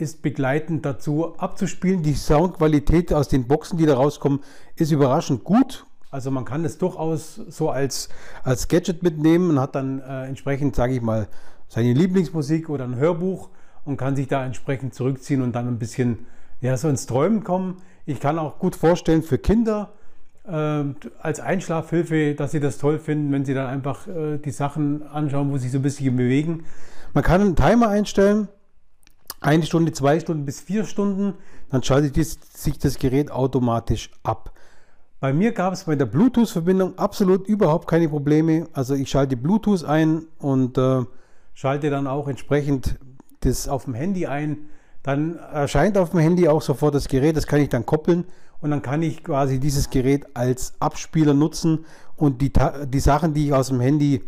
ist 0.00 0.22
begleitend 0.22 0.84
dazu 0.84 1.36
abzuspielen. 1.38 2.02
Die 2.02 2.14
Soundqualität 2.14 3.12
aus 3.12 3.28
den 3.28 3.46
Boxen, 3.46 3.78
die 3.78 3.86
da 3.86 3.94
rauskommen, 3.94 4.40
ist 4.76 4.90
überraschend 4.90 5.44
gut. 5.44 5.84
Also 6.10 6.30
man 6.30 6.44
kann 6.44 6.64
es 6.64 6.78
durchaus 6.78 7.36
so 7.36 7.70
als, 7.70 8.08
als 8.42 8.68
Gadget 8.68 9.02
mitnehmen 9.02 9.50
und 9.50 9.60
hat 9.60 9.74
dann 9.74 10.00
äh, 10.00 10.26
entsprechend, 10.26 10.74
sage 10.74 10.94
ich 10.94 11.02
mal, 11.02 11.28
seine 11.68 11.92
Lieblingsmusik 11.92 12.68
oder 12.68 12.84
ein 12.84 12.96
Hörbuch 12.96 13.50
und 13.84 13.96
kann 13.96 14.16
sich 14.16 14.26
da 14.26 14.44
entsprechend 14.44 14.94
zurückziehen 14.94 15.40
und 15.40 15.52
dann 15.52 15.68
ein 15.68 15.78
bisschen 15.78 16.26
ja, 16.60 16.76
so 16.76 16.88
ins 16.88 17.06
Träumen 17.06 17.44
kommen. 17.44 17.80
Ich 18.06 18.18
kann 18.18 18.38
auch 18.38 18.58
gut 18.58 18.74
vorstellen 18.74 19.22
für 19.22 19.38
Kinder, 19.38 19.92
äh, 20.46 20.84
als 21.20 21.38
Einschlafhilfe, 21.38 22.34
dass 22.34 22.50
sie 22.50 22.60
das 22.60 22.78
toll 22.78 22.98
finden, 22.98 23.30
wenn 23.32 23.44
sie 23.44 23.54
dann 23.54 23.66
einfach 23.66 24.08
äh, 24.08 24.38
die 24.38 24.50
Sachen 24.50 25.06
anschauen, 25.06 25.52
wo 25.52 25.58
sie 25.58 25.68
so 25.68 25.78
ein 25.78 25.82
bisschen 25.82 26.16
bewegen. 26.16 26.64
Man 27.14 27.22
kann 27.22 27.40
einen 27.40 27.56
Timer 27.56 27.88
einstellen 27.88 28.48
eine 29.40 29.64
Stunde, 29.64 29.92
zwei 29.92 30.20
Stunden 30.20 30.44
bis 30.44 30.60
vier 30.60 30.84
Stunden, 30.84 31.34
dann 31.70 31.82
schaltet 31.82 32.14
sich 32.16 32.78
das 32.78 32.98
Gerät 32.98 33.30
automatisch 33.30 34.10
ab. 34.22 34.52
Bei 35.20 35.32
mir 35.32 35.52
gab 35.52 35.72
es 35.72 35.84
bei 35.84 35.96
der 35.96 36.06
Bluetooth-Verbindung 36.06 36.98
absolut 36.98 37.46
überhaupt 37.46 37.86
keine 37.86 38.08
Probleme. 38.08 38.68
Also 38.72 38.94
ich 38.94 39.10
schalte 39.10 39.36
Bluetooth 39.36 39.84
ein 39.84 40.26
und 40.38 40.78
äh, 40.78 41.04
schalte 41.54 41.90
dann 41.90 42.06
auch 42.06 42.26
entsprechend 42.26 42.98
das 43.40 43.68
auf 43.68 43.84
dem 43.84 43.94
Handy 43.94 44.26
ein. 44.26 44.70
Dann 45.02 45.36
erscheint 45.36 45.98
auf 45.98 46.10
dem 46.10 46.20
Handy 46.20 46.48
auch 46.48 46.62
sofort 46.62 46.94
das 46.94 47.08
Gerät, 47.08 47.36
das 47.36 47.46
kann 47.46 47.60
ich 47.60 47.70
dann 47.70 47.86
koppeln 47.86 48.24
und 48.60 48.70
dann 48.70 48.82
kann 48.82 49.02
ich 49.02 49.24
quasi 49.24 49.58
dieses 49.58 49.90
Gerät 49.90 50.26
als 50.34 50.74
Abspieler 50.78 51.34
nutzen 51.34 51.86
und 52.16 52.42
die, 52.42 52.52
die 52.86 53.00
Sachen, 53.00 53.32
die 53.32 53.46
ich 53.46 53.54
aus 53.54 53.68
dem 53.68 53.80
Handy 53.80 54.22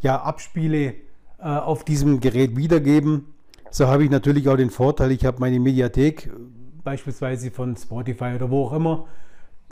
ja 0.00 0.20
abspiele, 0.22 0.94
äh, 1.38 1.44
auf 1.44 1.84
diesem 1.84 2.20
Gerät 2.20 2.56
wiedergeben. 2.56 3.26
So 3.70 3.88
habe 3.88 4.04
ich 4.04 4.10
natürlich 4.10 4.48
auch 4.48 4.56
den 4.56 4.70
Vorteil, 4.70 5.10
ich 5.10 5.24
habe 5.24 5.38
meine 5.40 5.60
Mediathek, 5.60 6.30
beispielsweise 6.84 7.50
von 7.50 7.76
Spotify 7.76 8.34
oder 8.36 8.50
wo 8.50 8.66
auch 8.66 8.72
immer, 8.72 9.06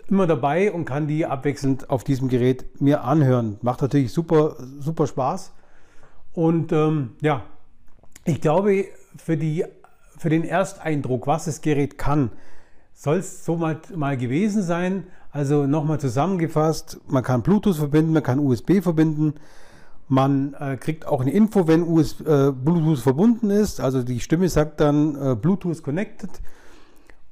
immer 0.09 0.27
dabei 0.27 0.73
und 0.73 0.85
kann 0.85 1.07
die 1.07 1.25
abwechselnd 1.25 1.89
auf 1.89 2.05
diesem 2.05 2.29
Gerät 2.29 2.81
mir 2.81 3.05
anhören. 3.05 3.59
Macht 3.63 3.83
natürlich 3.83 4.13
super, 4.13 4.57
super 4.81 5.07
Spaß. 5.07 5.53
Und 6.35 6.73
ähm, 6.73 7.13
ja, 7.21 7.45
ich 8.25 8.41
glaube, 8.41 8.87
für, 9.17 9.37
die, 9.37 9.65
für 10.19 10.29
den 10.29 10.45
Ersteindruck, 10.45 11.27
was 11.27 11.45
das 11.45 11.61
Gerät 11.61 11.99
kann, 11.99 12.31
soll 12.93 13.19
es 13.19 13.45
so 13.45 13.57
mal, 13.57 13.79
mal 13.95 14.17
gewesen 14.17 14.63
sein. 14.63 15.05
Also 15.31 15.67
nochmal 15.67 16.01
zusammengefasst, 16.01 17.01
man 17.07 17.23
kann 17.23 17.43
Bluetooth 17.43 17.77
verbinden, 17.77 18.13
man 18.13 18.23
kann 18.23 18.39
USB 18.39 18.81
verbinden, 18.83 19.35
man 20.09 20.55
äh, 20.55 20.77
kriegt 20.77 21.07
auch 21.07 21.21
eine 21.21 21.31
Info, 21.31 21.67
wenn 21.67 21.83
US, 21.83 22.21
äh, 22.21 22.53
Bluetooth 22.53 23.01
verbunden 23.01 23.51
ist. 23.51 23.81
Also 23.81 24.03
die 24.03 24.21
Stimme 24.21 24.49
sagt 24.49 24.81
dann 24.81 25.17
äh, 25.17 25.35
Bluetooth 25.35 25.83
connected. 25.83 26.31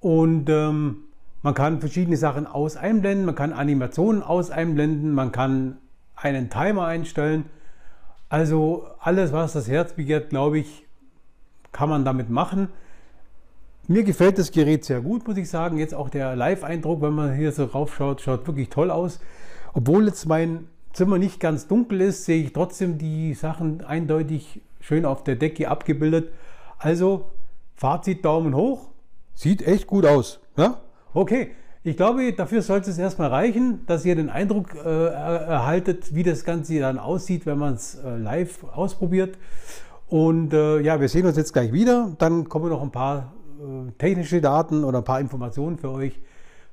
Und 0.01 0.49
ähm, 0.49 1.05
man 1.43 1.55
kann 1.55 1.81
verschiedene 1.81 2.17
Sachen 2.17 2.47
aus 2.47 2.77
einblenden, 2.77 3.27
man 3.27 3.35
kann 3.35 3.53
Animationen 3.53 4.23
aus 4.23 4.51
einblenden, 4.51 5.13
man 5.13 5.33
kann 5.33 5.79
einen 6.15 6.51
Timer 6.51 6.87
einstellen. 6.87 7.45
Also 8.29 8.87
alles, 9.01 9.33
was 9.33 9.53
das 9.53 9.69
Herz 9.69 9.93
begehrt, 9.93 10.31
glaube 10.31 10.59
ich, 10.59 10.87
kann 11.73 11.89
man 11.89 12.05
damit 12.05 12.31
machen. 12.31 12.69
Mir 13.89 14.05
gefällt 14.05 14.39
das 14.39 14.53
Gerät 14.53 14.85
sehr 14.85 15.01
gut, 15.01 15.27
muss 15.27 15.37
ich 15.37 15.51
sagen. 15.51 15.79
Jetzt 15.79 15.95
auch 15.95 16.09
der 16.09 16.37
Live-Eindruck, 16.37 17.03
wenn 17.03 17.15
man 17.15 17.35
hier 17.35 17.51
so 17.53 17.65
raufschaut, 17.65 18.21
schaut 18.21 18.47
wirklich 18.47 18.69
toll 18.69 18.91
aus. 18.91 19.19
Obwohl 19.75 20.07
jetzt 20.07 20.27
mein 20.27 20.69
Zimmer 20.93 21.19
nicht 21.19 21.41
ganz 21.41 21.67
dunkel 21.67 22.01
ist, 22.01 22.25
sehe 22.25 22.43
ich 22.43 22.53
trotzdem 22.53 22.99
die 22.99 23.35
Sachen 23.35 23.85
eindeutig 23.85 24.61
schön 24.81 25.05
auf 25.05 25.25
der 25.25 25.37
Decke 25.37 25.69
abgebildet. 25.69 26.33
Also 26.79 27.27
Fazit 27.75 28.25
Daumen 28.25 28.55
hoch. 28.55 28.89
Sieht 29.35 29.67
echt 29.67 29.87
gut 29.87 30.05
aus. 30.05 30.41
Ja? 30.57 30.81
Okay, 31.15 31.53
ich 31.85 31.97
glaube, 31.97 32.33
dafür 32.33 32.63
sollte 32.63 32.91
es 32.91 32.99
erstmal 32.99 33.29
reichen, 33.29 33.85
dass 33.87 34.05
ihr 34.05 34.15
den 34.15 34.31
Eindruck 34.31 34.75
äh, 34.75 35.07
erhaltet, 35.07 36.15
wie 36.15 36.23
das 36.23 36.45
Ganze 36.45 36.79
dann 36.79 36.99
aussieht, 36.99 37.45
wenn 37.45 37.59
man 37.59 37.75
es 37.75 37.97
äh, 37.97 38.17
live 38.17 38.63
ausprobiert. 38.65 39.37
Und 40.09 40.53
äh, 40.53 40.81
ja, 40.81 41.01
wir 41.01 41.09
sehen 41.09 41.27
uns 41.27 41.37
jetzt 41.37 41.53
gleich 41.53 41.73
wieder. 41.73 42.13
Dann 42.19 42.49
kommen 42.49 42.69
noch 42.69 42.83
ein 42.83 42.93
paar 42.93 43.33
äh, 43.59 43.91
technische 43.99 44.41
Daten 44.41 44.85
oder 44.85 44.99
ein 44.99 45.05
paar 45.05 45.21
Informationen 45.21 45.79
für 45.79 45.91
euch, 45.91 46.21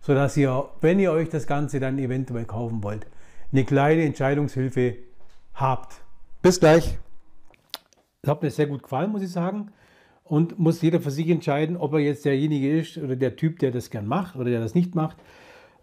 sodass 0.01 0.37
ihr, 0.37 0.65
wenn 0.81 0.99
ihr 0.99 1.11
euch 1.11 1.29
das 1.29 1.47
Ganze 1.47 1.79
dann 1.79 1.97
eventuell 1.97 2.45
kaufen 2.45 2.83
wollt, 2.83 3.07
eine 3.51 3.63
kleine 3.65 4.03
Entscheidungshilfe 4.03 4.97
habt. 5.53 6.01
Bis 6.41 6.59
gleich. 6.59 6.97
Das 8.21 8.31
hat 8.31 8.43
mir 8.43 8.51
sehr 8.51 8.67
gut 8.67 8.83
gefallen, 8.83 9.11
muss 9.11 9.21
ich 9.21 9.31
sagen. 9.31 9.71
Und 10.23 10.59
muss 10.59 10.81
jeder 10.81 11.01
für 11.01 11.11
sich 11.11 11.27
entscheiden, 11.29 11.75
ob 11.75 11.93
er 11.93 11.99
jetzt 11.99 12.23
derjenige 12.25 12.79
ist 12.79 12.97
oder 12.97 13.15
der 13.15 13.35
Typ, 13.35 13.59
der 13.59 13.71
das 13.71 13.89
gern 13.89 14.05
macht 14.05 14.35
oder 14.35 14.51
der 14.51 14.59
das 14.59 14.75
nicht 14.75 14.93
macht. 14.93 15.17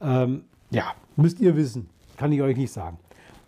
Ähm, 0.00 0.44
ja, 0.70 0.94
müsst 1.16 1.40
ihr 1.40 1.56
wissen. 1.56 1.88
Kann 2.16 2.32
ich 2.32 2.42
euch 2.42 2.56
nicht 2.56 2.73
sagen. 2.73 2.99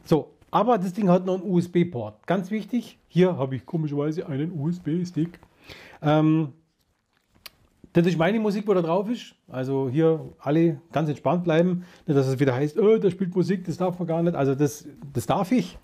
So, 0.04 0.34
aber 0.50 0.78
das 0.78 0.94
Ding 0.94 1.08
hat 1.08 1.25
noch 1.25 1.40
einen 1.40 1.50
USB-Port. 1.50 2.26
Ganz 2.26 2.50
wichtig. 2.50 2.98
Hier 3.06 3.37
habe 3.37 3.56
ich 3.56 3.66
komischerweise 3.66 4.26
einen 4.26 4.52
USB-Stick. 4.58 5.38
Ähm, 6.02 6.52
das 7.92 8.07
ist 8.07 8.18
meine 8.18 8.38
Musik, 8.40 8.66
wo 8.66 8.75
da 8.75 8.83
drauf 8.83 9.09
ist. 9.09 9.35
Also 9.49 9.88
hier 9.88 10.21
alle 10.38 10.80
ganz 10.92 11.09
entspannt 11.09 11.45
bleiben. 11.45 11.85
Nicht, 12.07 12.16
dass 12.18 12.26
es 12.26 12.38
wieder 12.38 12.54
heißt, 12.54 12.78
oh, 12.78 12.99
da 12.99 13.11
spielt 13.11 13.35
Musik, 13.35 13.64
das 13.64 13.76
darf 13.76 13.99
man 13.99 14.07
gar 14.07 14.23
nicht. 14.23 14.37
Also 14.37 14.54
das, 14.54 14.87
das 15.12 15.26
darf 15.26 15.52
ich. 15.52 15.78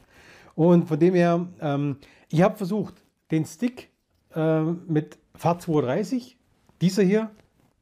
Und 0.54 0.86
von 0.86 0.98
dem 0.98 1.14
her, 1.14 1.46
ähm, 1.60 1.96
ich 2.30 2.42
habe 2.42 2.56
versucht, 2.56 2.94
den 3.30 3.44
Stick 3.44 3.90
äh, 4.34 4.62
mit 4.62 5.18
FAT230, 5.38 6.36
dieser 6.80 7.02
hier, 7.02 7.30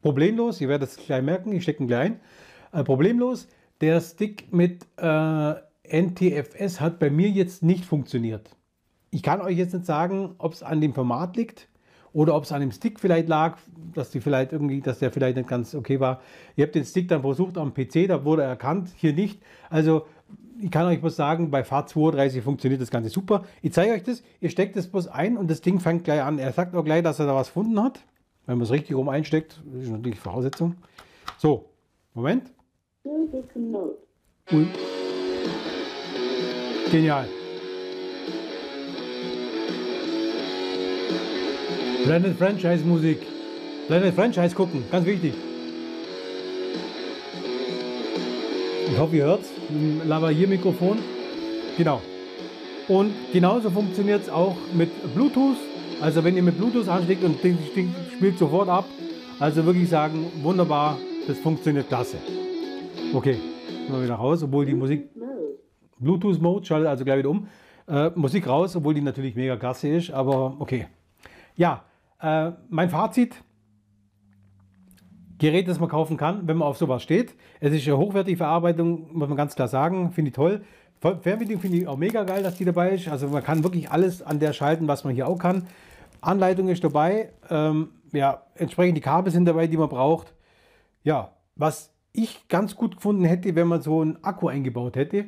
problemlos, 0.01 0.61
ihr 0.61 0.69
werdet 0.69 0.89
es 0.89 0.97
gleich 0.97 1.23
merken, 1.23 1.53
ich 1.53 1.65
stecke 1.65 1.83
ihn 1.83 1.89
gleich 1.89 2.13
ein, 2.13 2.21
äh, 2.73 2.85
problemlos. 2.85 3.49
Der 3.81 4.01
Stick 4.01 4.53
mit 4.53 4.87
äh, 4.97 5.55
NTFS 5.85 6.81
hat 6.81 6.99
bei 6.99 7.11
mir 7.11 7.29
jetzt 7.29 7.63
nicht 7.63 7.85
funktioniert. 7.85 8.51
Ich 9.11 9.23
kann 9.23 9.41
euch 9.41 9.59
jetzt 9.59 9.75
nicht 9.75 9.85
sagen, 9.85 10.35
ob 10.39 10.55
es 10.55 10.63
an 10.63 10.81
dem 10.81 10.95
Format 10.95 11.37
liegt 11.37 11.69
oder 12.13 12.35
ob 12.35 12.45
es 12.45 12.53
an 12.53 12.61
dem 12.61 12.71
Stick 12.71 13.01
vielleicht 13.01 13.29
lag, 13.29 13.59
dass 13.97 14.11
die 14.11 14.21
vielleicht 14.21 14.53
irgendwie, 14.53 14.81
dass 14.81 14.99
der 14.99 15.11
vielleicht 15.11 15.37
nicht 15.37 15.49
ganz 15.49 15.75
okay 15.75 16.01
war. 16.01 16.21
Ihr 16.57 16.65
habt 16.65 16.75
den 16.75 16.85
Stick 16.85 17.09
dann 17.09 17.23
versucht 17.23 17.59
am 17.59 17.75
PC, 17.75 18.09
da 18.09 18.25
wurde 18.25 18.43
er 18.43 18.49
erkannt, 18.49 18.91
hier 18.97 19.13
nicht. 19.13 19.41
Also 19.71 20.07
ich 20.61 20.71
kann 20.71 20.87
euch 20.87 21.01
bloß 21.01 21.17
sagen, 21.17 21.51
bei 21.51 21.65
Fahrt 21.65 21.89
32 21.89 22.43
funktioniert 22.43 22.81
das 22.81 22.91
Ganze 22.91 23.11
super. 23.11 23.45
Ich 23.63 23.73
zeige 23.73 23.93
euch 23.93 24.03
das, 24.03 24.23
ihr 24.41 24.51
steckt 24.51 24.77
das 24.77 24.87
bloß 24.87 25.09
ein 25.09 25.37
und 25.37 25.51
das 25.51 25.61
Ding 25.61 25.81
fängt 25.81 26.05
gleich 26.05 26.23
an. 26.23 26.39
Er 26.39 26.53
sagt 26.53 26.75
auch 26.75 26.85
gleich, 26.85 27.03
dass 27.03 27.19
er 27.19 27.27
da 27.27 27.35
was 27.35 27.49
gefunden 27.49 27.83
hat. 27.83 28.01
Wenn 28.47 28.59
man 28.59 28.65
es 28.65 28.71
richtig 28.71 28.97
rum 28.97 29.09
einsteckt, 29.09 29.61
das 29.73 29.85
ist 29.85 29.91
natürlich 29.91 30.19
Voraussetzung. 30.19 30.77
So, 31.39 31.71
Moment. 32.15 32.51
Und 33.05 34.69
Genial. 36.91 37.27
Blended 42.05 42.37
Franchise 42.37 42.85
Musik. 42.85 43.32
Blended 43.93 44.15
Franchise 44.15 44.55
gucken, 44.55 44.85
ganz 44.91 45.05
wichtig. 45.05 45.35
Ich 48.91 48.99
hoffe, 48.99 49.17
ihr 49.17 49.25
hört 49.25 49.43
es. 49.43 49.51
Lavalier-Mikrofon. 50.09 50.97
Genau. 51.77 52.01
Und 52.89 53.13
genauso 53.35 53.69
funktioniert 53.69 54.23
es 54.23 54.31
auch 54.31 54.57
mit 54.73 54.89
Bluetooth. 55.15 55.59
Also 56.01 56.25
wenn 56.25 56.37
ihr 56.37 56.43
mit 56.43 56.57
Bluetooth 56.57 56.89
ansteckt 56.89 57.23
und 57.23 57.35
das 57.45 57.75
Ding 57.75 57.95
spielt 58.17 58.39
sofort 58.39 58.71
ab. 58.71 58.87
Also 59.39 59.63
wirklich 59.67 59.91
sagen, 59.91 60.25
wunderbar, 60.43 60.97
das 61.27 61.39
funktioniert 61.41 61.89
klasse. 61.89 62.17
Okay, 63.13 63.37
mal 63.91 64.03
wieder 64.03 64.15
raus, 64.15 64.43
obwohl 64.43 64.65
die 64.65 64.73
Musik 64.73 65.11
Bluetooth-Mode, 65.99 66.65
schaltet 66.65 66.89
also 66.89 67.05
gleich 67.05 67.19
wieder 67.19 67.29
um. 67.29 67.47
Äh, 67.87 68.09
Musik 68.15 68.49
raus, 68.49 68.75
obwohl 68.75 68.95
die 68.95 69.03
natürlich 69.03 69.35
mega 69.35 69.55
klasse 69.57 69.89
ist, 69.89 70.11
aber 70.13 70.57
okay. 70.61 70.87
Ja, 71.57 71.85
äh, 72.23 72.53
mein 72.71 72.89
Fazit. 72.89 73.35
Gerät, 75.43 75.67
das 75.67 75.81
man 75.81 75.89
kaufen 75.89 76.17
kann, 76.17 76.47
wenn 76.47 76.57
man 76.57 76.69
auf 76.69 76.77
sowas 76.79 77.03
steht. 77.03 77.35
Es 77.59 77.73
ist 77.73 77.87
eine 77.89 77.99
hochwertige 77.99 78.37
Verarbeitung, 78.37 79.09
muss 79.13 79.29
man 79.29 79.37
ganz 79.37 79.57
klar 79.57 79.67
sagen. 79.67 80.13
Finde 80.13 80.29
ich 80.29 80.35
toll. 80.35 80.63
Fernbedienung 81.01 81.61
finde 81.61 81.79
ich 81.79 81.89
auch 81.89 81.97
mega 81.97 82.23
geil, 82.23 82.45
dass 82.45 82.57
die 82.57 82.65
dabei 82.65 82.91
ist. 82.91 83.09
Also 83.09 83.27
man 83.27 83.43
kann 83.43 83.65
wirklich 83.65 83.91
alles 83.91 84.23
an 84.23 84.39
der 84.39 84.53
schalten, 84.53 84.87
was 84.87 85.03
man 85.03 85.15
hier 85.15 85.27
auch 85.27 85.39
kann. 85.39 85.67
Anleitung 86.21 86.69
ist 86.69 86.85
dabei. 86.85 87.33
Ähm, 87.51 87.89
ja, 88.13 88.43
entsprechend 88.55 88.97
die 88.97 89.01
Kabel 89.01 89.33
sind 89.33 89.45
dabei, 89.47 89.67
die 89.67 89.77
man 89.77 89.89
braucht. 89.89 90.33
Ja, 91.03 91.33
was 91.57 91.93
ich 92.13 92.47
ganz 92.49 92.77
gut 92.77 92.97
gefunden 92.97 93.25
hätte, 93.25 93.57
wenn 93.57 93.67
man 93.67 93.83
so 93.83 94.01
einen 94.01 94.23
Akku 94.23 94.47
eingebaut 94.47 94.95
hätte 94.95 95.27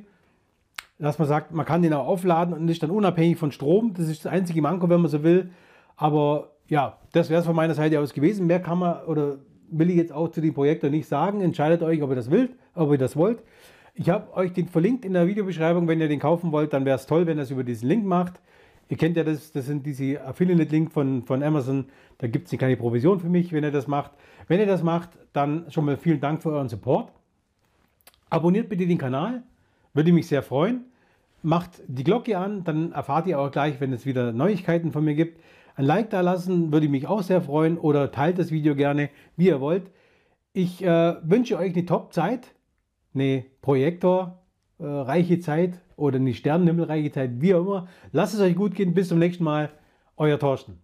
dass 0.99 1.19
man 1.19 1.27
sagt, 1.27 1.53
man 1.53 1.67
kann 1.67 1.83
den 1.83 1.93
auch 1.93 2.07
aufladen 2.07 2.55
und 2.55 2.69
ist 2.69 2.83
dann 2.83 2.91
unabhängig 2.91 3.37
von 3.37 3.51
Strom. 3.53 3.95
Das 3.95 4.09
ist 4.09 4.25
das 4.25 4.33
einzige 4.33 4.63
Manko, 4.63 4.89
wenn 4.89 5.01
man 5.01 5.11
so 5.11 5.23
will. 5.23 5.51
Aber 5.97 6.53
ja, 6.69 6.99
das 7.13 7.31
wäre 7.31 7.41
es 7.41 7.47
von 7.47 7.57
meiner 7.57 7.75
Seite 7.75 7.99
aus 8.01 8.15
gewesen. 8.15 8.47
Mehr 8.47 8.61
kann 8.61 8.79
man 8.79 9.05
oder 9.05 9.39
will 9.71 9.91
ich 9.91 9.97
jetzt 9.97 10.13
auch 10.13 10.31
zu 10.31 10.41
dem 10.41 10.55
Projekt 10.55 10.83
nicht 10.85 11.09
sagen. 11.09 11.41
Entscheidet 11.41 11.83
euch, 11.83 12.03
ob 12.03 12.11
ihr 12.11 12.17
das 12.17 12.31
wollt, 12.31 12.53
ob 12.75 12.93
ihr 12.93 12.99
das 12.99 13.17
wollt. 13.17 13.43
Ich 13.95 14.11
habe 14.11 14.35
euch 14.35 14.53
den 14.53 14.69
verlinkt 14.69 15.05
in 15.05 15.13
der 15.13 15.27
Videobeschreibung. 15.27 15.87
Wenn 15.87 16.01
ihr 16.01 16.09
den 16.09 16.19
kaufen 16.19 16.53
wollt, 16.53 16.73
dann 16.73 16.85
wäre 16.85 16.97
es 16.97 17.07
toll, 17.07 17.27
wenn 17.27 17.39
ihr 17.39 17.43
es 17.43 17.51
über 17.51 17.65
diesen 17.65 17.89
Link 17.89 18.05
macht. 18.05 18.41
Ihr 18.89 18.97
kennt 18.97 19.17
ja 19.17 19.25
das, 19.25 19.53
das 19.53 19.67
sind 19.67 19.87
diese 19.87 20.23
Affiliate-Link 20.25 20.93
von, 20.93 21.23
von 21.23 21.43
Amazon. 21.43 21.87
Da 22.19 22.27
gibt 22.27 22.53
es 22.53 22.59
keine 22.59 22.77
Provision 22.77 23.21
für 23.21 23.29
mich, 23.29 23.53
wenn 23.53 23.65
ihr 23.65 23.71
das 23.71 23.87
macht. 23.87 24.13
Wenn 24.47 24.61
ihr 24.61 24.67
das 24.67 24.83
macht, 24.83 25.11
dann 25.33 25.71
schon 25.71 25.85
mal 25.85 25.97
vielen 25.97 26.21
Dank 26.21 26.43
für 26.43 26.51
euren 26.51 26.69
Support. 26.69 27.11
Abonniert 28.31 28.69
bitte 28.69 28.87
den 28.87 28.99
Kanal. 28.99 29.43
Würde 29.95 30.13
mich 30.13 30.27
sehr 30.27 30.43
freuen. 30.43 30.85
Macht 31.43 31.83
die 31.87 32.05
Glocke 32.05 32.37
an, 32.37 32.65
dann 32.65 32.93
erfahrt 32.93 33.27
ihr 33.27 33.39
auch 33.39 33.51
gleich, 33.51 33.81
wenn 33.81 33.93
es 33.93 34.07
wieder 34.07 34.33
Neuigkeiten 34.33 34.93
von 34.93 35.05
mir 35.05 35.15
gibt. 35.15 35.41
Ein 35.77 35.87
Like 35.87 36.11
da 36.11 36.21
lassen, 36.21 36.73
würde 36.73 36.89
mich 36.89 37.07
auch 37.09 37.23
sehr 37.23 37.41
freuen 37.41 37.79
oder 37.79 38.13
teilt 38.13 38.39
das 38.39 38.51
Video 38.51 38.77
gerne, 38.77 39.11
wie 39.37 39.49
ihr 39.49 39.61
wollt. 39.61 39.91
Ich 40.53 40.85
äh, 40.85 41.17
wünsche 41.23 41.59
euch 41.59 41.75
eine 41.75 41.85
Top-Zeit, 41.85 42.55
eine 43.13 43.45
Projektor-reiche 43.61 45.35
äh, 45.35 45.41
Zeit 45.41 45.81
oder 45.97 46.17
eine 46.17 46.33
Sternenhimmelreiche 46.33 47.11
Zeit, 47.11 47.41
wie 47.41 47.55
auch 47.55 47.61
immer. 47.61 47.89
Lasst 48.13 48.35
es 48.35 48.41
euch 48.41 48.55
gut 48.55 48.75
gehen. 48.75 48.95
Bis 48.95 49.09
zum 49.09 49.19
nächsten 49.19 49.43
Mal. 49.43 49.71
Euer 50.17 50.39
Thorsten. 50.39 50.84